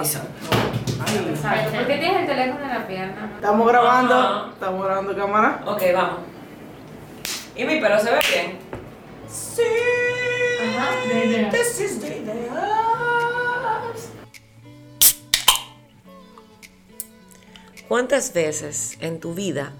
Exacto. 0.00 1.70
¿Por 1.76 1.86
qué 1.86 1.98
tienes 1.98 2.20
el 2.20 2.26
teléfono 2.26 2.64
en 2.64 2.68
la 2.70 2.86
pierna? 2.86 3.32
Estamos 3.36 3.68
grabando, 3.68 4.14
Ajá. 4.14 4.50
estamos 4.52 4.84
grabando 4.84 5.16
cámara. 5.16 5.62
Ok, 5.66 5.82
vamos. 5.94 6.18
¿Y 7.56 7.64
mi 7.64 7.80
pelo 7.80 7.98
se 8.00 8.10
ve 8.10 8.18
bien? 8.32 8.58
Sí. 9.28 9.62
Ajá. 10.76 11.50
This 11.50 11.80
is 11.80 12.00
the 12.00 12.18
ideas. 12.18 14.08
¿Cuántas 17.88 18.32
veces 18.34 18.98
en 19.00 19.18
tu 19.18 19.34
vida 19.34 19.72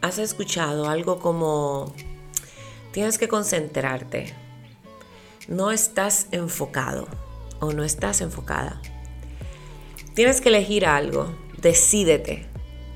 has 0.00 0.18
escuchado 0.18 0.88
algo 0.88 1.18
como 1.20 1.92
tienes 2.92 3.18
que 3.18 3.28
concentrarte? 3.28 4.34
No 5.48 5.70
estás 5.70 6.28
enfocado 6.30 7.08
o 7.60 7.72
no 7.72 7.84
estás 7.84 8.20
enfocada. 8.20 8.80
Tienes 10.14 10.40
que 10.40 10.50
elegir 10.50 10.84
algo, 10.84 11.32
decídete. 11.58 12.46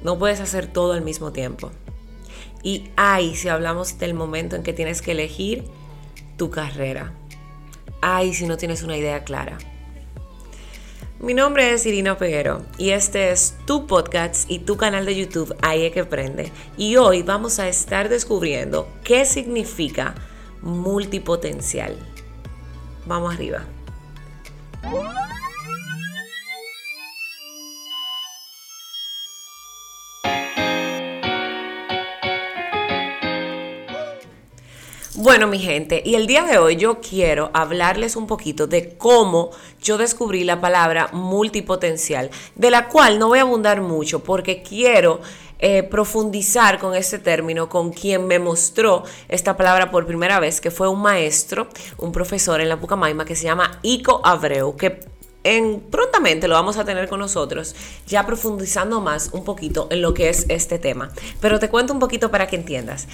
No 0.03 0.19
puedes 0.19 0.41
hacer 0.41 0.67
todo 0.67 0.93
al 0.93 1.03
mismo 1.03 1.33
tiempo. 1.33 1.73
Y 2.63 2.91
ay, 2.97 3.35
si 3.35 3.49
hablamos 3.49 3.99
del 3.99 4.13
momento 4.13 4.57
en 4.57 4.63
que 4.63 4.73
tienes 4.73 5.01
que 5.01 5.13
elegir 5.13 5.65
tu 6.37 6.51
carrera. 6.51 7.13
Ay, 8.03 8.35
si 8.35 8.47
no 8.47 8.57
tienes 8.57 8.83
una 8.83 8.97
idea 8.97 9.25
clara. 9.25 9.57
Mi 11.19 11.33
nombre 11.33 11.73
es 11.73 11.87
Irina 11.87 12.19
Peguero 12.19 12.67
y 12.77 12.91
este 12.91 13.31
es 13.31 13.55
tu 13.65 13.87
podcast 13.87 14.51
y 14.51 14.59
tu 14.59 14.77
canal 14.77 15.07
de 15.07 15.17
YouTube 15.17 15.57
Ahí 15.63 15.91
que 15.91 16.05
prende. 16.05 16.53
Y 16.77 16.97
hoy 16.97 17.23
vamos 17.23 17.59
a 17.59 17.69
estar 17.69 18.11
descubriendo 18.11 18.87
qué 19.03 19.25
significa 19.25 20.15
multipotencial. 20.61 21.97
Vamos 23.07 23.35
arriba. 23.35 23.65
Bueno, 35.19 35.47
mi 35.47 35.59
gente, 35.59 36.03
y 36.05 36.15
el 36.15 36.27
día 36.27 36.43
de 36.43 36.59
hoy 36.59 36.77
yo 36.77 37.01
quiero 37.01 37.51
hablarles 37.55 38.17
un 38.17 38.27
poquito 38.27 38.67
de 38.67 38.99
cómo 38.99 39.49
yo 39.81 39.97
descubrí 39.97 40.45
la 40.45 40.61
palabra 40.61 41.09
multipotencial, 41.15 42.31
de 42.55 42.71
la 42.71 42.89
cual 42.89 43.19
no 43.19 43.29
voy 43.29 43.39
a 43.39 43.43
abundar 43.43 43.81
mucho 43.81 44.23
porque 44.23 44.63
quiero 44.63 45.23
eh, 45.59 45.85
profundizar 45.85 46.79
con 46.79 46.95
este 46.95 47.19
término 47.19 47.71
con 47.71 47.95
quien 47.95 48.27
me 48.27 48.39
mostró 48.39 49.05
esta 49.29 49.57
palabra 49.57 49.91
por 49.91 50.07
primera 50.07 50.39
vez, 50.39 50.61
que 50.61 50.71
fue 50.71 50.87
un 50.87 51.01
maestro, 51.01 51.69
un 51.97 52.13
profesor 52.13 52.61
en 52.61 52.69
la 52.69 52.79
Pucamaima 52.79 53.25
que 53.25 53.37
se 53.37 53.45
llama 53.45 53.79
Ico 53.83 54.21
Abreu, 54.23 54.77
que 54.77 55.01
en, 55.45 55.81
prontamente 55.81 56.47
lo 56.47 56.57
vamos 56.57 56.77
a 56.77 56.85
tener 56.85 57.09
con 57.09 57.21
nosotros, 57.21 57.75
ya 58.07 58.27
profundizando 58.27 59.01
más 59.01 59.31
un 59.33 59.45
poquito 59.45 59.87
en 59.91 60.03
lo 60.03 60.13
que 60.13 60.29
es 60.29 60.45
este 60.51 60.79
tema. 60.79 61.11
Pero 61.41 61.59
te 61.59 61.71
cuento 61.71 61.95
un 61.95 62.01
poquito 62.01 62.31
para 62.31 62.49
que 62.49 62.57
entiendas. 62.57 63.07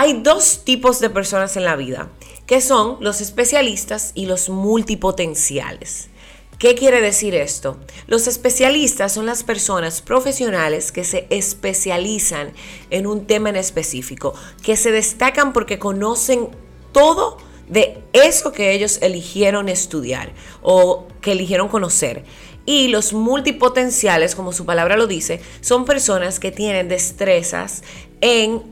Hay 0.00 0.20
dos 0.22 0.60
tipos 0.62 1.00
de 1.00 1.10
personas 1.10 1.56
en 1.56 1.64
la 1.64 1.74
vida, 1.74 2.08
que 2.46 2.60
son 2.60 2.98
los 3.00 3.20
especialistas 3.20 4.12
y 4.14 4.26
los 4.26 4.48
multipotenciales. 4.48 6.08
¿Qué 6.56 6.76
quiere 6.76 7.00
decir 7.00 7.34
esto? 7.34 7.78
Los 8.06 8.28
especialistas 8.28 9.14
son 9.14 9.26
las 9.26 9.42
personas 9.42 10.00
profesionales 10.00 10.92
que 10.92 11.02
se 11.02 11.26
especializan 11.30 12.52
en 12.90 13.08
un 13.08 13.26
tema 13.26 13.48
en 13.48 13.56
específico, 13.56 14.34
que 14.62 14.76
se 14.76 14.92
destacan 14.92 15.52
porque 15.52 15.80
conocen 15.80 16.50
todo 16.92 17.38
de 17.66 18.00
eso 18.12 18.52
que 18.52 18.70
ellos 18.70 19.00
eligieron 19.02 19.68
estudiar 19.68 20.30
o 20.62 21.08
que 21.20 21.32
eligieron 21.32 21.66
conocer. 21.66 22.22
Y 22.66 22.86
los 22.86 23.12
multipotenciales, 23.12 24.36
como 24.36 24.52
su 24.52 24.64
palabra 24.64 24.96
lo 24.96 25.08
dice, 25.08 25.40
son 25.60 25.84
personas 25.84 26.38
que 26.38 26.52
tienen 26.52 26.88
destrezas 26.88 27.82
en 28.20 28.62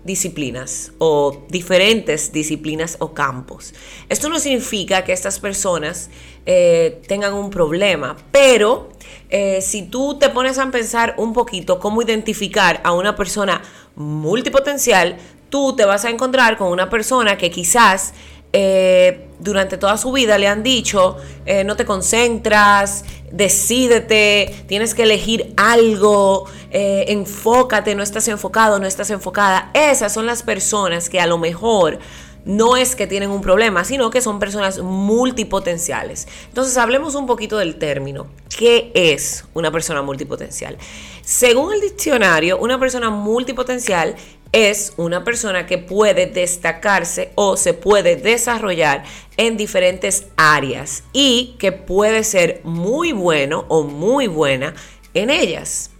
multidisciplinas 0.00 0.92
o 0.98 1.44
diferentes 1.48 2.32
disciplinas 2.32 2.96
o 3.00 3.12
campos. 3.12 3.74
Esto 4.08 4.28
no 4.28 4.38
significa 4.38 5.04
que 5.04 5.12
estas 5.12 5.38
personas 5.38 6.10
eh, 6.46 7.02
tengan 7.06 7.34
un 7.34 7.50
problema, 7.50 8.16
pero 8.32 8.90
eh, 9.28 9.60
si 9.60 9.82
tú 9.82 10.18
te 10.18 10.30
pones 10.30 10.58
a 10.58 10.70
pensar 10.70 11.14
un 11.18 11.32
poquito 11.32 11.78
cómo 11.78 12.02
identificar 12.02 12.80
a 12.82 12.92
una 12.92 13.14
persona 13.14 13.62
multipotencial, 13.96 15.16
tú 15.50 15.74
te 15.76 15.84
vas 15.84 16.04
a 16.04 16.10
encontrar 16.10 16.56
con 16.56 16.68
una 16.68 16.88
persona 16.88 17.36
que 17.36 17.50
quizás 17.50 18.14
eh, 18.52 19.28
durante 19.38 19.78
toda 19.78 19.96
su 19.96 20.12
vida 20.12 20.38
le 20.38 20.48
han 20.48 20.62
dicho, 20.62 21.16
eh, 21.46 21.64
no 21.64 21.76
te 21.76 21.84
concentras, 21.84 23.04
decídete, 23.30 24.64
tienes 24.66 24.94
que 24.94 25.04
elegir 25.04 25.54
algo, 25.56 26.46
eh, 26.70 27.06
enfócate, 27.08 27.94
no 27.94 28.02
estás 28.02 28.28
enfocado, 28.28 28.78
no 28.78 28.86
estás 28.86 29.10
enfocada. 29.10 29.70
Esas 29.74 30.12
son 30.12 30.26
las 30.26 30.42
personas 30.42 31.08
que 31.08 31.20
a 31.20 31.26
lo 31.26 31.38
mejor 31.38 31.98
no 32.44 32.76
es 32.76 32.96
que 32.96 33.06
tienen 33.06 33.30
un 33.30 33.40
problema, 33.40 33.84
sino 33.84 34.10
que 34.10 34.20
son 34.20 34.38
personas 34.38 34.78
multipotenciales. 34.80 36.26
Entonces 36.48 36.76
hablemos 36.76 37.14
un 37.14 37.26
poquito 37.26 37.58
del 37.58 37.76
término. 37.76 38.26
¿Qué 38.56 38.90
es 38.94 39.44
una 39.54 39.70
persona 39.70 40.02
multipotencial? 40.02 40.76
Según 41.22 41.74
el 41.74 41.80
diccionario, 41.80 42.58
una 42.58 42.78
persona 42.78 43.10
multipotencial 43.10 44.16
es 44.52 44.94
una 44.96 45.24
persona 45.24 45.66
que 45.66 45.78
puede 45.78 46.26
destacarse 46.26 47.32
o 47.36 47.56
se 47.56 47.74
puede 47.74 48.16
desarrollar 48.16 49.04
en 49.36 49.56
diferentes 49.56 50.26
áreas 50.36 51.04
y 51.12 51.56
que 51.58 51.72
puede 51.72 52.24
ser 52.24 52.60
muy 52.64 53.12
bueno 53.12 53.64
o 53.68 53.84
muy 53.84 54.26
buena 54.26 54.74
en 55.14 55.30
ellas. 55.30 55.90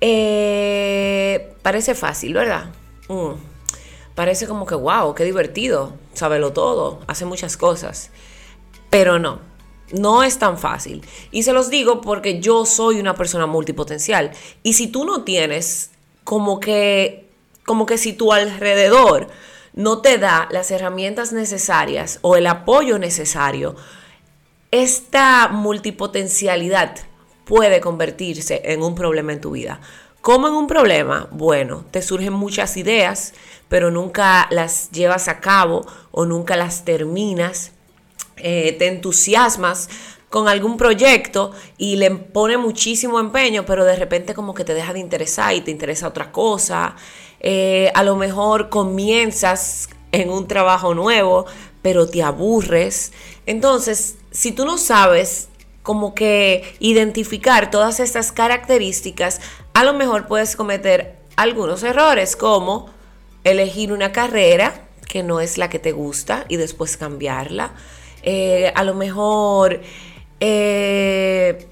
Eh, 0.00 1.54
parece 1.62 1.94
fácil, 1.94 2.34
¿verdad? 2.34 2.70
Mm. 3.08 3.32
Parece 4.14 4.46
como 4.46 4.66
que, 4.66 4.74
wow, 4.74 5.14
qué 5.14 5.24
divertido, 5.24 5.94
sábelo 6.12 6.52
todo, 6.52 7.00
hace 7.06 7.24
muchas 7.24 7.56
cosas. 7.56 8.10
Pero 8.90 9.18
no, 9.18 9.40
no 9.92 10.22
es 10.22 10.38
tan 10.38 10.58
fácil. 10.58 11.02
Y 11.30 11.44
se 11.44 11.52
los 11.52 11.70
digo 11.70 12.00
porque 12.00 12.40
yo 12.40 12.66
soy 12.66 13.00
una 13.00 13.14
persona 13.14 13.46
multipotencial. 13.46 14.32
Y 14.62 14.74
si 14.74 14.88
tú 14.88 15.04
no 15.04 15.22
tienes 15.22 15.90
como 16.24 16.60
que, 16.60 17.30
como 17.64 17.86
que 17.86 17.98
si 17.98 18.12
tu 18.12 18.32
alrededor 18.32 19.28
no 19.74 20.00
te 20.02 20.18
da 20.18 20.48
las 20.50 20.70
herramientas 20.70 21.32
necesarias 21.32 22.18
o 22.22 22.36
el 22.36 22.46
apoyo 22.46 22.98
necesario, 22.98 23.76
esta 24.70 25.48
multipotencialidad 25.48 26.96
puede 27.44 27.80
convertirse 27.80 28.62
en 28.64 28.82
un 28.82 28.94
problema 28.94 29.32
en 29.32 29.40
tu 29.40 29.52
vida. 29.52 29.80
¿Cómo 30.20 30.46
en 30.46 30.54
un 30.54 30.66
problema? 30.68 31.28
Bueno, 31.32 31.84
te 31.90 32.00
surgen 32.00 32.32
muchas 32.32 32.76
ideas, 32.76 33.34
pero 33.68 33.90
nunca 33.90 34.46
las 34.50 34.90
llevas 34.92 35.26
a 35.28 35.40
cabo 35.40 35.84
o 36.12 36.24
nunca 36.26 36.56
las 36.56 36.84
terminas. 36.84 37.72
Eh, 38.36 38.76
te 38.78 38.86
entusiasmas 38.86 39.88
con 40.30 40.48
algún 40.48 40.76
proyecto 40.76 41.52
y 41.76 41.96
le 41.96 42.10
pone 42.10 42.56
muchísimo 42.56 43.20
empeño, 43.20 43.66
pero 43.66 43.84
de 43.84 43.96
repente 43.96 44.32
como 44.32 44.54
que 44.54 44.64
te 44.64 44.74
deja 44.74 44.92
de 44.92 45.00
interesar 45.00 45.54
y 45.54 45.60
te 45.60 45.70
interesa 45.70 46.08
otra 46.08 46.30
cosa. 46.32 46.94
Eh, 47.42 47.90
a 47.94 48.02
lo 48.04 48.16
mejor 48.16 48.70
comienzas 48.70 49.90
en 50.12 50.30
un 50.30 50.46
trabajo 50.46 50.94
nuevo, 50.94 51.46
pero 51.82 52.08
te 52.08 52.22
aburres. 52.22 53.12
Entonces, 53.46 54.16
si 54.30 54.52
tú 54.52 54.64
no 54.64 54.78
sabes 54.78 55.48
como 55.82 56.14
que 56.14 56.76
identificar 56.78 57.70
todas 57.70 57.98
estas 57.98 58.30
características, 58.30 59.40
a 59.74 59.84
lo 59.84 59.92
mejor 59.92 60.26
puedes 60.28 60.54
cometer 60.54 61.18
algunos 61.36 61.82
errores, 61.82 62.36
como 62.36 62.88
elegir 63.42 63.92
una 63.92 64.12
carrera 64.12 64.86
que 65.08 65.22
no 65.22 65.40
es 65.40 65.58
la 65.58 65.68
que 65.68 65.78
te 65.78 65.92
gusta 65.92 66.44
y 66.48 66.56
después 66.56 66.96
cambiarla. 66.96 67.72
Eh, 68.22 68.72
a 68.74 68.84
lo 68.84 68.94
mejor 68.94 69.80
eh, 70.38 71.66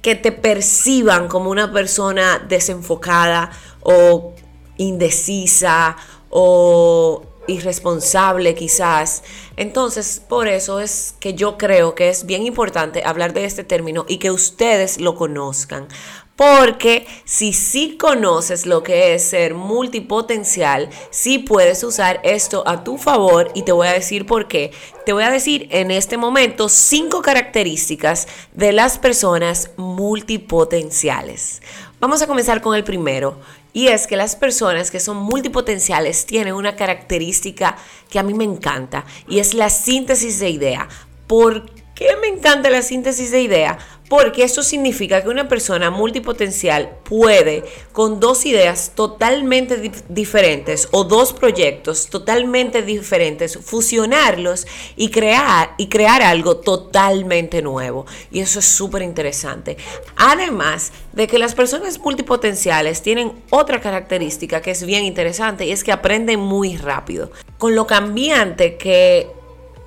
que 0.00 0.14
te 0.14 0.32
perciban 0.32 1.28
como 1.28 1.50
una 1.50 1.70
persona 1.70 2.44
desenfocada 2.48 3.50
o 3.82 4.34
indecisa 4.78 5.96
o 6.30 7.22
irresponsable 7.46 8.54
quizás. 8.54 9.22
Entonces, 9.56 10.22
por 10.26 10.48
eso 10.48 10.80
es 10.80 11.14
que 11.18 11.34
yo 11.34 11.58
creo 11.58 11.94
que 11.94 12.08
es 12.08 12.26
bien 12.26 12.46
importante 12.46 13.02
hablar 13.04 13.32
de 13.32 13.44
este 13.44 13.64
término 13.64 14.04
y 14.08 14.18
que 14.18 14.30
ustedes 14.30 15.00
lo 15.00 15.14
conozcan. 15.14 15.88
Porque 16.38 17.04
si 17.24 17.52
sí 17.52 17.96
conoces 17.98 18.64
lo 18.64 18.84
que 18.84 19.12
es 19.12 19.24
ser 19.24 19.54
multipotencial, 19.54 20.88
sí 21.10 21.40
puedes 21.40 21.82
usar 21.82 22.20
esto 22.22 22.62
a 22.64 22.84
tu 22.84 22.96
favor 22.96 23.50
y 23.56 23.62
te 23.62 23.72
voy 23.72 23.88
a 23.88 23.92
decir 23.92 24.24
por 24.24 24.46
qué. 24.46 24.70
Te 25.04 25.12
voy 25.12 25.24
a 25.24 25.32
decir 25.32 25.66
en 25.72 25.90
este 25.90 26.16
momento 26.16 26.68
cinco 26.68 27.22
características 27.22 28.28
de 28.52 28.70
las 28.70 29.00
personas 29.00 29.72
multipotenciales. 29.76 31.60
Vamos 31.98 32.22
a 32.22 32.28
comenzar 32.28 32.60
con 32.60 32.76
el 32.76 32.84
primero. 32.84 33.40
Y 33.72 33.88
es 33.88 34.06
que 34.06 34.16
las 34.16 34.36
personas 34.36 34.92
que 34.92 35.00
son 35.00 35.16
multipotenciales 35.16 36.24
tienen 36.24 36.54
una 36.54 36.76
característica 36.76 37.76
que 38.08 38.20
a 38.20 38.22
mí 38.22 38.32
me 38.32 38.44
encanta 38.44 39.04
y 39.26 39.40
es 39.40 39.54
la 39.54 39.70
síntesis 39.70 40.38
de 40.38 40.50
idea. 40.50 40.88
¿Por 41.26 41.68
qué 41.96 42.16
me 42.20 42.28
encanta 42.28 42.70
la 42.70 42.82
síntesis 42.82 43.32
de 43.32 43.42
idea? 43.42 43.78
Porque 44.08 44.44
eso 44.44 44.62
significa 44.62 45.22
que 45.22 45.28
una 45.28 45.48
persona 45.48 45.90
multipotencial 45.90 46.96
puede, 47.04 47.64
con 47.92 48.20
dos 48.20 48.46
ideas 48.46 48.92
totalmente 48.94 49.92
diferentes 50.08 50.88
o 50.92 51.04
dos 51.04 51.32
proyectos 51.32 52.08
totalmente 52.08 52.82
diferentes, 52.82 53.58
fusionarlos 53.58 54.66
y 54.96 55.10
crear, 55.10 55.74
y 55.76 55.88
crear 55.88 56.22
algo 56.22 56.56
totalmente 56.56 57.62
nuevo. 57.62 58.06
Y 58.30 58.40
eso 58.40 58.60
es 58.60 58.66
súper 58.66 59.02
interesante. 59.02 59.76
Además 60.16 60.92
de 61.12 61.26
que 61.26 61.38
las 61.38 61.54
personas 61.54 61.98
multipotenciales 61.98 63.02
tienen 63.02 63.32
otra 63.50 63.80
característica 63.80 64.62
que 64.62 64.70
es 64.70 64.84
bien 64.84 65.04
interesante 65.04 65.66
y 65.66 65.72
es 65.72 65.84
que 65.84 65.92
aprenden 65.92 66.40
muy 66.40 66.76
rápido. 66.76 67.30
Con 67.58 67.74
lo 67.74 67.86
cambiante 67.86 68.76
que 68.76 69.37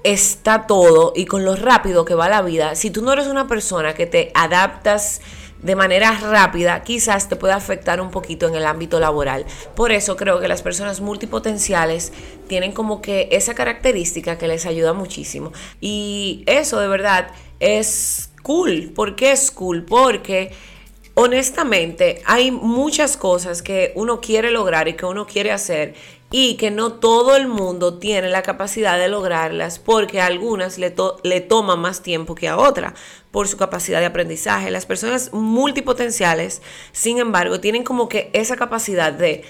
está 0.03 0.68
todo 0.68 1.13
y 1.15 1.25
con 1.25 1.45
lo 1.45 1.56
rápido 1.56 2.06
que 2.06 2.15
va 2.15 2.30
la 2.30 2.42
vida, 2.42 2.75
si 2.75 2.92
tú 2.92 3.01
no 3.01 3.13
eres 3.13 3.27
una 3.27 3.48
persona 3.48 3.94
que 3.94 4.06
te 4.06 4.31
adaptas 4.33 5.21
de 5.62 5.75
manera 5.75 6.18
rápida, 6.19 6.81
quizás 6.81 7.30
te 7.30 7.36
pueda 7.36 7.56
afectar 7.56 8.01
un 8.01 8.09
poquito 8.09 8.48
en 8.48 8.56
el 8.56 8.65
ámbito 8.65 9.00
laboral. 9.00 9.45
Por 9.75 9.92
eso 9.92 10.15
creo 10.15 10.39
que 10.39 10.48
las 10.48 10.63
personas 10.63 11.01
multipotenciales 11.01 12.12
tienen 12.48 12.71
como 12.71 13.01
que 13.01 13.30
esa 13.31 13.53
característica 13.53 14.38
que 14.38 14.48
les 14.48 14.65
ayuda 14.65 14.94
muchísimo. 14.94 15.51
Y 15.80 16.44
eso 16.48 16.80
de 16.80 16.88
verdad 16.88 17.27
es 17.59 18.31
cool. 18.42 18.92
¿Por 18.95 19.15
qué 19.15 19.33
es 19.33 19.51
cool? 19.51 19.86
Porque 19.86 20.51
honestamente 21.22 22.22
hay 22.26 22.50
muchas 22.52 23.16
cosas 23.16 23.62
que 23.62 23.92
uno 23.96 24.20
quiere 24.22 24.50
lograr 24.50 24.88
y 24.88 24.94
que 24.94 25.06
uno 25.06 25.28
quiere 25.28 25.52
hacer 25.52 25.94
y 26.32 26.56
que 26.56 26.72
no 26.72 26.94
todo 26.94 27.36
el 27.36 27.48
mundo 27.48 28.00
tiene 28.00 28.30
la 28.30 28.42
capacidad 28.42 28.98
de 28.98 29.08
lograrlas 29.08 29.78
porque 29.78 30.20
a 30.20 30.26
algunas 30.26 30.80
le, 30.80 30.90
toma 31.42 31.76
más 31.76 32.02
tiempo 32.02 32.34
que 32.34 32.48
a 32.48 32.58
otras 32.58 32.94
por 33.30 33.48
su 33.48 33.58
capacidad 33.58 34.00
de 34.00 34.08
aprendizaje. 34.08 34.72
Las 34.72 34.86
personas 34.86 35.32
multipotenciales, 35.34 36.62
sin 36.92 37.20
embargo, 37.20 37.60
tienen 37.60 37.84
como 37.84 38.10
que 38.10 38.30
esa 38.34 38.56
capacidad 38.56 39.14
de 39.14 39.44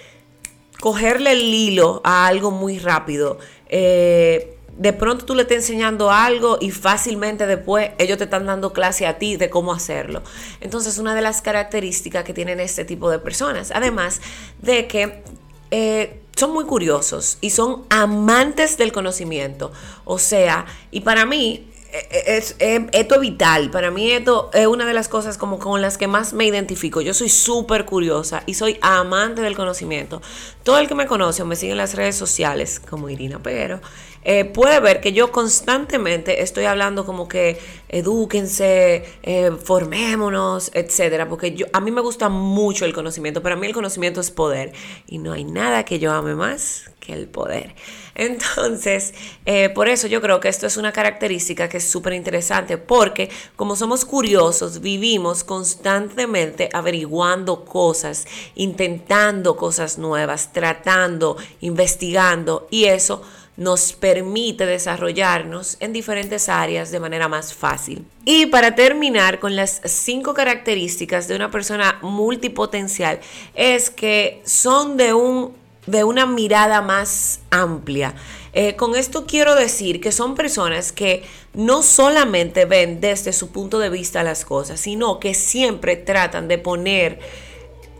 cogerle 0.79 1.31
el 1.31 1.53
hilo 1.53 2.01
a 2.03 2.27
algo 2.27 2.51
muy 2.51 2.79
rápido. 2.79 3.37
Eh, 3.69 4.57
de 4.81 4.93
pronto 4.93 5.25
tú 5.25 5.35
le 5.35 5.43
estás 5.43 5.57
enseñando 5.57 6.09
algo 6.09 6.57
y 6.59 6.71
fácilmente 6.71 7.45
después 7.45 7.91
ellos 7.99 8.17
te 8.17 8.23
están 8.23 8.47
dando 8.47 8.73
clase 8.73 9.05
a 9.05 9.19
ti 9.19 9.37
de 9.37 9.51
cómo 9.51 9.73
hacerlo. 9.73 10.23
Entonces, 10.59 10.97
una 10.97 11.13
de 11.13 11.21
las 11.21 11.43
características 11.43 12.23
que 12.23 12.33
tienen 12.33 12.59
este 12.59 12.83
tipo 12.83 13.11
de 13.11 13.19
personas, 13.19 13.69
además 13.75 14.21
de 14.59 14.87
que 14.87 15.23
eh, 15.69 16.21
son 16.35 16.53
muy 16.53 16.65
curiosos 16.65 17.37
y 17.41 17.51
son 17.51 17.83
amantes 17.89 18.79
del 18.79 18.91
conocimiento. 18.91 19.71
O 20.03 20.17
sea, 20.17 20.65
y 20.89 21.01
para 21.01 21.27
mí 21.27 21.67
e, 21.91 21.97
e, 22.09 22.37
es, 22.37 22.55
esto 22.59 23.15
es 23.15 23.21
vital. 23.21 23.69
Para 23.69 23.91
mí 23.91 24.11
esto 24.11 24.49
es 24.53 24.65
una 24.65 24.87
de 24.87 24.93
las 24.93 25.09
cosas 25.09 25.37
como 25.37 25.59
con 25.59 25.79
las 25.81 25.99
que 25.99 26.07
más 26.07 26.33
me 26.33 26.45
identifico. 26.45 27.01
Yo 27.01 27.13
soy 27.13 27.29
súper 27.29 27.85
curiosa 27.85 28.41
y 28.47 28.55
soy 28.55 28.79
amante 28.81 29.41
del 29.41 29.55
conocimiento. 29.55 30.23
Todo 30.63 30.79
el 30.79 30.87
que 30.87 30.95
me 30.95 31.05
conoce 31.05 31.43
o 31.43 31.45
me 31.45 31.55
sigue 31.55 31.73
en 31.73 31.77
las 31.77 31.93
redes 31.93 32.15
sociales, 32.15 32.79
como 32.79 33.09
Irina 33.09 33.43
Peguero, 33.43 33.81
eh, 34.23 34.45
puede 34.45 34.79
ver 34.79 35.01
que 35.01 35.13
yo 35.13 35.31
constantemente 35.31 36.43
estoy 36.43 36.65
hablando 36.65 37.05
como 37.05 37.27
que 37.27 37.59
edúquense, 37.89 39.03
eh, 39.23 39.51
formémonos, 39.63 40.71
etcétera, 40.73 41.27
porque 41.27 41.53
yo, 41.53 41.65
a 41.73 41.79
mí 41.79 41.91
me 41.91 42.01
gusta 42.01 42.29
mucho 42.29 42.85
el 42.85 42.93
conocimiento. 42.93 43.41
Para 43.41 43.55
mí 43.55 43.67
el 43.67 43.73
conocimiento 43.73 44.21
es 44.21 44.31
poder 44.31 44.73
y 45.07 45.17
no 45.17 45.33
hay 45.33 45.43
nada 45.43 45.85
que 45.85 45.99
yo 45.99 46.11
ame 46.11 46.35
más 46.35 46.91
que 46.99 47.13
el 47.13 47.27
poder. 47.27 47.75
Entonces, 48.15 49.13
eh, 49.45 49.69
por 49.69 49.89
eso 49.89 50.07
yo 50.07 50.21
creo 50.21 50.39
que 50.39 50.49
esto 50.49 50.67
es 50.67 50.77
una 50.77 50.91
característica 50.91 51.67
que 51.67 51.77
es 51.77 51.89
súper 51.89 52.13
interesante, 52.13 52.77
porque 52.77 53.29
como 53.55 53.75
somos 53.75 54.05
curiosos, 54.05 54.81
vivimos 54.81 55.43
constantemente 55.43 56.69
averiguando 56.73 57.65
cosas, 57.65 58.27
intentando 58.55 59.57
cosas 59.57 59.97
nuevas, 59.97 60.53
tratando, 60.53 61.37
investigando, 61.61 62.67
y 62.69 62.85
eso 62.85 63.23
nos 63.57 63.93
permite 63.93 64.65
desarrollarnos 64.65 65.77
en 65.79 65.93
diferentes 65.93 66.49
áreas 66.49 66.91
de 66.91 66.99
manera 66.99 67.27
más 67.27 67.53
fácil. 67.53 68.05
Y 68.25 68.47
para 68.47 68.75
terminar 68.75 69.39
con 69.39 69.55
las 69.55 69.81
cinco 69.85 70.33
características 70.33 71.27
de 71.27 71.35
una 71.35 71.51
persona 71.51 71.99
multipotencial, 72.01 73.19
es 73.53 73.89
que 73.89 74.41
son 74.45 74.97
de 74.97 75.13
un 75.13 75.61
de 75.85 76.03
una 76.03 76.25
mirada 76.25 76.81
más 76.81 77.39
amplia. 77.49 78.13
Eh, 78.53 78.75
con 78.75 78.95
esto 78.95 79.25
quiero 79.25 79.55
decir 79.55 80.01
que 80.01 80.11
son 80.11 80.35
personas 80.35 80.91
que 80.91 81.23
no 81.53 81.83
solamente 81.83 82.65
ven 82.65 82.99
desde 82.99 83.33
su 83.33 83.51
punto 83.51 83.79
de 83.79 83.89
vista 83.89 84.23
las 84.23 84.45
cosas, 84.45 84.79
sino 84.79 85.19
que 85.19 85.33
siempre 85.33 85.95
tratan 85.95 86.47
de 86.47 86.57
poner 86.57 87.19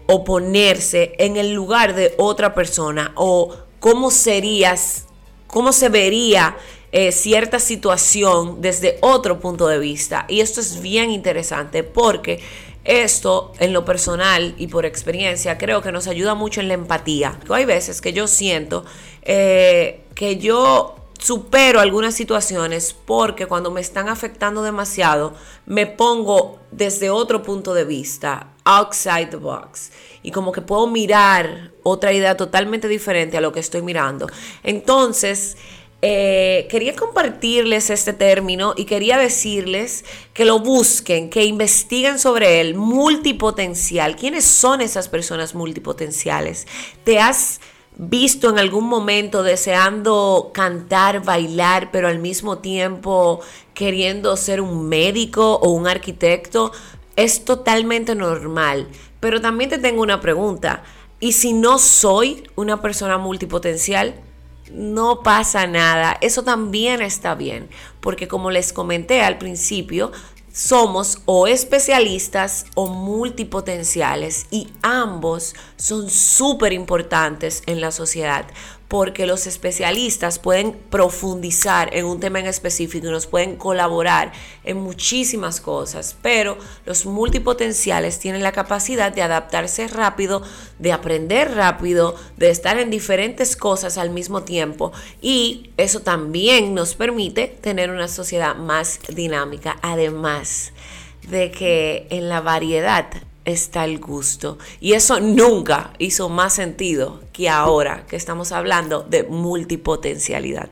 o 0.08 0.24
ponerse 0.24 1.16
en 1.20 1.38
el 1.38 1.54
lugar 1.54 1.96
de 1.96 2.14
otra 2.18 2.54
persona 2.54 3.14
o 3.16 3.56
cómo 3.80 4.12
serías, 4.12 5.06
cómo 5.52 5.72
se 5.74 5.90
vería 5.90 6.58
eh, 6.92 7.12
cierta 7.12 7.60
situación 7.60 8.62
desde 8.62 8.98
otro 9.02 9.40
punto 9.40 9.68
de 9.68 9.80
vista. 9.80 10.26
Y 10.28 10.42
esto 10.42 10.60
es 10.60 10.82
bien 10.82 11.12
interesante 11.12 11.84
porque 11.84 12.42
esto, 12.84 13.54
en 13.60 13.74
lo 13.74 13.86
personal 13.86 14.56
y 14.58 14.68
por 14.68 14.86
experiencia, 14.86 15.58
creo 15.58 15.82
que 15.82 15.92
nos 15.92 16.08
ayuda 16.08 16.34
mucho 16.34 16.62
en 16.62 16.68
la 16.68 16.74
empatía. 16.74 17.40
Hay 17.50 17.66
veces 17.66 18.02
que 18.02 18.12
yo 18.12 18.28
siento 18.28 18.84
eh, 19.22 20.04
que 20.16 20.38
yo 20.38 20.96
supero 21.20 21.80
algunas 21.80 22.16
situaciones 22.16 22.94
porque 22.94 23.46
cuando 23.46 23.70
me 23.70 23.80
están 23.80 24.10
afectando 24.10 24.64
demasiado, 24.64 25.36
me 25.68 25.86
pongo 25.86 26.60
desde 26.72 27.12
otro 27.12 27.44
punto 27.44 27.76
de 27.76 27.86
vista, 27.86 28.48
outside 28.66 29.28
the 29.28 29.38
box. 29.38 29.92
Y 30.24 30.32
como 30.32 30.52
que 30.52 30.62
puedo 30.62 30.88
mirar 30.88 31.71
otra 31.84 32.14
idea 32.14 32.38
totalmente 32.38 32.88
diferente 32.88 33.38
a 33.38 33.42
lo 33.42 33.52
que 33.52 33.60
estoy 33.60 33.82
mirando. 33.82 34.28
Entonces, 34.64 35.58
eh, 36.04 36.68
quería 36.72 36.96
compartirles 36.96 37.92
este 37.92 38.14
término 38.14 38.74
y 38.76 38.86
quería 38.86 39.20
decirles 39.20 40.04
que 40.34 40.46
lo 40.46 40.58
busquen, 40.60 41.30
que 41.30 41.46
investiguen 41.46 42.18
sobre 42.18 42.60
él, 42.60 42.74
multipotencial. 42.74 44.16
¿Quiénes 44.16 44.46
son 44.46 44.82
esas 44.82 45.10
personas 45.10 45.54
multipotenciales? 45.54 46.66
¿Te 47.04 47.20
has 47.20 47.62
visto 47.98 48.50
en 48.50 48.58
algún 48.58 48.88
momento 48.88 49.44
deseando 49.44 50.50
cantar, 50.56 51.24
bailar, 51.24 51.92
pero 51.92 52.08
al 52.08 52.18
mismo 52.18 52.58
tiempo 52.58 53.42
queriendo 53.76 54.36
ser 54.38 54.60
un 54.60 54.90
médico 54.90 55.58
o 55.58 55.70
un 55.70 55.88
arquitecto? 55.88 56.72
Es 57.16 57.46
totalmente 57.46 58.16
normal. 58.16 58.88
Pero 59.20 59.40
también 59.40 59.70
te 59.70 59.78
tengo 59.78 60.02
una 60.02 60.20
pregunta. 60.20 60.82
¿Y 61.22 61.32
si 61.32 61.54
no 61.54 61.78
soy 61.80 62.44
una 62.58 62.82
persona 62.82 63.18
multipotencial? 63.18 64.16
no 64.74 65.22
pasa 65.22 65.68
nada. 65.68 66.18
Eso 66.22 66.44
también 66.44 67.02
está 67.02 67.36
bien, 67.36 67.70
porque 68.00 68.28
como 68.28 68.52
les 68.52 68.74
comenté 68.74 69.22
al 69.22 69.38
principio, 69.38 70.12
somos 70.54 71.20
o 71.26 71.48
especialistas 71.48 72.66
o 72.76 72.88
multipotenciales 72.88 74.48
y 74.52 74.68
ambos 74.82 75.56
son 75.78 76.10
súper 76.10 76.74
importantes 76.74 77.64
en 77.68 77.80
la 77.80 77.92
sociedad 77.92 78.46
porque 78.92 79.26
los 79.26 79.48
especialistas 79.48 80.38
pueden 80.38 80.74
profundizar 80.74 81.96
en 81.96 82.04
un 82.04 82.20
tema 82.20 82.42
en 82.42 82.48
específico 82.48 83.08
y 83.08 83.10
nos 83.10 83.26
pueden 83.26 83.56
colaborar 83.56 84.34
en 84.66 84.82
muchísimas 84.82 85.62
cosas, 85.62 86.18
pero 86.22 86.58
los 86.86 87.06
multipotenciales 87.06 88.20
tienen 88.20 88.44
la 88.44 88.52
capacidad 88.52 89.14
de 89.14 89.22
adaptarse 89.22 89.88
rápido, 89.88 90.44
de 90.78 90.92
aprender 90.92 91.56
rápido, 91.56 92.18
de 92.36 92.50
estar 92.50 92.80
en 92.80 92.90
diferentes 92.90 93.56
cosas 93.56 93.98
al 93.98 94.10
mismo 94.10 94.44
tiempo 94.44 94.92
y 95.22 95.70
eso 95.78 96.02
también 96.02 96.74
nos 96.74 96.94
permite 96.94 97.48
tener 97.48 97.92
una 97.92 98.10
sociedad 98.10 98.58
más 98.58 99.00
dinámica, 99.08 99.78
además 99.82 100.74
de 101.30 101.50
que 101.50 102.08
en 102.10 102.28
la 102.28 102.42
variedad 102.42 103.08
está 103.46 103.86
el 103.86 104.00
gusto. 104.00 104.58
Y 104.80 104.94
eso 104.94 105.20
nunca 105.20 105.94
hizo 105.98 106.30
más 106.30 106.54
sentido 106.54 107.22
que 107.34 107.50
ahora 107.50 108.06
que 108.08 108.16
estamos 108.16 108.52
hablando 108.52 109.04
de 109.04 109.24
multipotencialidad. 109.24 110.70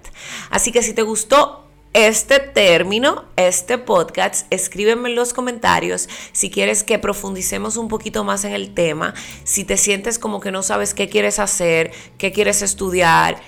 Así 0.50 0.72
que 0.72 0.84
si 0.84 0.94
te 0.94 1.02
gustó 1.02 1.66
este 1.94 2.40
término, 2.40 3.26
este 3.36 3.80
podcast, 3.80 4.46
escríbeme 4.52 5.10
en 5.10 5.16
los 5.16 5.34
comentarios 5.34 6.08
si 6.34 6.52
quieres 6.52 6.84
que 6.84 7.00
profundicemos 7.00 7.78
un 7.78 7.88
poquito 7.88 8.24
más 8.24 8.46
en 8.46 8.54
el 8.54 8.74
tema, 8.76 9.16
si 9.44 9.64
te 9.64 9.76
sientes 9.76 10.20
como 10.20 10.40
que 10.40 10.52
no 10.52 10.62
sabes 10.62 10.94
qué 10.94 11.10
quieres 11.10 11.40
hacer, 11.40 11.92
qué 12.20 12.32
quieres 12.32 12.62
estudiar 12.62 13.42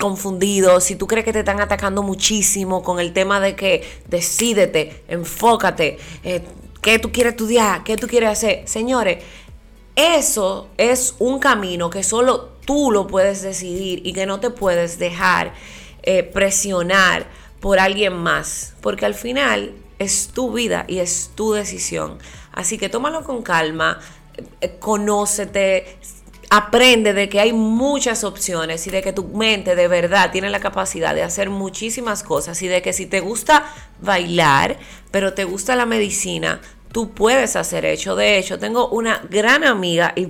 confundido, 0.00 0.80
si 0.80 0.96
tú 0.96 1.06
crees 1.06 1.24
que 1.24 1.32
te 1.32 1.40
están 1.40 1.60
atacando 1.60 2.02
muchísimo 2.02 2.82
con 2.82 2.98
el 2.98 3.12
tema 3.12 3.40
de 3.40 3.54
que 3.54 3.84
decídete, 4.08 5.04
enfócate, 5.08 5.98
eh, 6.24 6.42
qué 6.84 6.98
tú 6.98 7.10
quieres 7.10 7.32
estudiar, 7.32 7.82
qué 7.82 7.96
tú 7.96 8.06
quieres 8.06 8.28
hacer. 8.28 8.68
Señores, 8.68 9.24
eso 9.96 10.68
es 10.76 11.14
un 11.18 11.38
camino 11.38 11.88
que 11.88 12.02
solo 12.02 12.50
tú 12.66 12.90
lo 12.90 13.06
puedes 13.06 13.40
decidir 13.40 14.06
y 14.06 14.12
que 14.12 14.26
no 14.26 14.38
te 14.38 14.50
puedes 14.50 14.98
dejar 14.98 15.54
eh, 16.02 16.22
presionar 16.22 17.26
por 17.60 17.78
alguien 17.78 18.12
más, 18.12 18.74
porque 18.82 19.06
al 19.06 19.14
final 19.14 19.72
es 19.98 20.28
tu 20.28 20.52
vida 20.52 20.84
y 20.86 20.98
es 20.98 21.30
tu 21.34 21.54
decisión. 21.54 22.18
Así 22.52 22.76
que 22.76 22.90
tómalo 22.90 23.24
con 23.24 23.40
calma, 23.40 23.98
eh, 24.60 24.76
conócete, 24.78 25.98
aprende 26.56 27.14
de 27.14 27.28
que 27.28 27.40
hay 27.40 27.52
muchas 27.52 28.22
opciones 28.22 28.86
y 28.86 28.90
de 28.90 29.02
que 29.02 29.12
tu 29.12 29.24
mente 29.24 29.74
de 29.74 29.88
verdad 29.88 30.30
tiene 30.30 30.50
la 30.50 30.60
capacidad 30.60 31.12
de 31.12 31.24
hacer 31.24 31.50
muchísimas 31.50 32.22
cosas 32.22 32.62
y 32.62 32.68
de 32.68 32.80
que 32.80 32.92
si 32.92 33.06
te 33.06 33.18
gusta 33.18 33.64
bailar, 34.00 34.76
pero 35.10 35.34
te 35.34 35.42
gusta 35.42 35.74
la 35.74 35.84
medicina, 35.84 36.60
tú 36.92 37.10
puedes 37.10 37.56
hacer 37.56 37.84
hecho. 37.84 38.14
De 38.14 38.38
hecho, 38.38 38.60
tengo 38.60 38.88
una 38.90 39.20
gran 39.28 39.64
amiga 39.64 40.12
y 40.14 40.26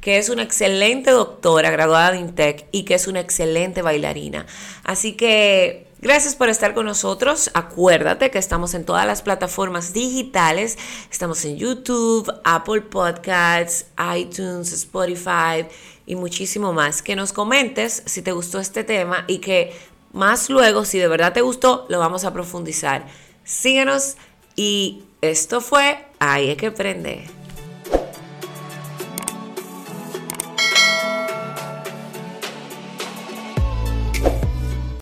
que 0.00 0.16
es 0.16 0.30
una 0.30 0.42
excelente 0.42 1.10
doctora 1.10 1.70
graduada 1.70 2.12
de 2.12 2.18
INTEC 2.20 2.64
y 2.72 2.84
que 2.84 2.94
es 2.94 3.06
una 3.06 3.20
excelente 3.20 3.82
bailarina. 3.82 4.46
Así 4.84 5.12
que 5.12 5.89
Gracias 6.02 6.34
por 6.34 6.48
estar 6.48 6.72
con 6.72 6.86
nosotros. 6.86 7.50
Acuérdate 7.52 8.30
que 8.30 8.38
estamos 8.38 8.72
en 8.72 8.84
todas 8.86 9.06
las 9.06 9.20
plataformas 9.20 9.92
digitales. 9.92 10.78
Estamos 11.10 11.44
en 11.44 11.58
YouTube, 11.58 12.32
Apple 12.42 12.80
Podcasts, 12.80 13.84
iTunes, 14.16 14.72
Spotify 14.72 15.66
y 16.06 16.16
muchísimo 16.16 16.72
más. 16.72 17.02
Que 17.02 17.16
nos 17.16 17.34
comentes 17.34 18.02
si 18.06 18.22
te 18.22 18.32
gustó 18.32 18.60
este 18.60 18.82
tema 18.82 19.24
y 19.26 19.38
que 19.38 19.74
más 20.12 20.48
luego, 20.48 20.86
si 20.86 20.98
de 20.98 21.06
verdad 21.06 21.34
te 21.34 21.42
gustó, 21.42 21.84
lo 21.90 21.98
vamos 21.98 22.24
a 22.24 22.32
profundizar. 22.32 23.06
Síguenos 23.44 24.16
y 24.56 25.04
esto 25.20 25.60
fue 25.60 26.06
Ahí 26.22 26.50
es 26.50 26.58
que 26.58 26.70
prende. 26.70 27.39